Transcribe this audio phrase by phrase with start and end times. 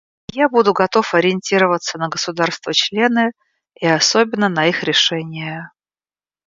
[0.33, 3.33] Я буду готов ориентироваться на государства-члены,
[3.79, 5.71] и особенно на их решения.